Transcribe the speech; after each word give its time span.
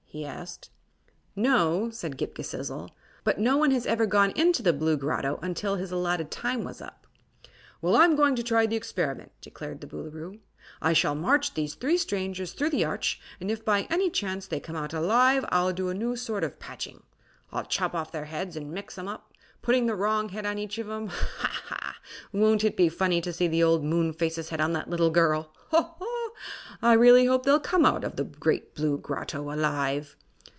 he 0.13 0.25
asked. 0.25 0.69
"No," 1.37 1.89
said 1.89 2.17
Ghip 2.17 2.35
Ghisizzle. 2.35 2.89
"But 3.23 3.39
no 3.39 3.55
one 3.55 3.71
has 3.71 3.85
ever 3.85 4.05
gone 4.05 4.31
into 4.31 4.61
the 4.61 4.73
Blue 4.73 4.97
Grotto 4.97 5.39
until 5.41 5.77
his 5.77 5.89
allotted 5.89 6.29
time 6.29 6.65
was 6.65 6.81
up." 6.81 7.07
"Well, 7.81 7.95
I'm 7.95 8.17
going 8.17 8.35
to 8.35 8.43
try 8.43 8.65
the 8.65 8.75
experiment," 8.75 9.31
declared 9.39 9.79
the 9.79 9.87
Boolooroo. 9.87 10.39
"I 10.81 10.91
shall 10.91 11.15
march 11.15 11.53
these 11.53 11.75
three 11.75 11.97
strangers 11.97 12.51
through 12.51 12.71
the 12.71 12.83
Arch, 12.83 13.21
and 13.39 13.49
if 13.49 13.63
by 13.63 13.87
any 13.89 14.09
chance 14.09 14.47
they 14.47 14.59
come 14.59 14.75
out 14.75 14.91
alive 14.93 15.45
I'll 15.47 15.71
do 15.71 15.87
a 15.87 15.93
new 15.93 16.17
sort 16.17 16.43
of 16.43 16.59
patching 16.59 17.03
I'll 17.53 17.63
chop 17.63 17.95
off 17.95 18.11
their 18.11 18.25
heads 18.25 18.57
and 18.57 18.69
mix 18.69 18.97
'em 18.97 19.07
up, 19.07 19.31
putting 19.61 19.85
the 19.85 19.95
wrong 19.95 20.27
head 20.27 20.45
on 20.45 20.57
each 20.59 20.77
of 20.77 20.89
'em. 20.89 21.07
Ha, 21.07 21.61
ha! 21.67 21.95
Won't 22.33 22.65
it 22.65 22.75
be 22.75 22.89
funny 22.89 23.21
to 23.21 23.31
see 23.31 23.47
the 23.47 23.63
old 23.63 23.85
Moonface's 23.85 24.49
head 24.49 24.59
on 24.59 24.73
the 24.73 24.83
little 24.87 25.09
girl? 25.11 25.53
Ho, 25.69 25.95
Ho! 25.97 26.07
I 26.81 26.93
really 26.93 27.27
hope 27.27 27.43
they'll 27.43 27.59
come 27.59 27.85
out 27.85 28.03
of 28.03 28.15
the 28.15 28.23
Great 28.23 28.73
Blue 28.73 28.97
Grotto 28.97 29.53
alive!" 29.53 30.15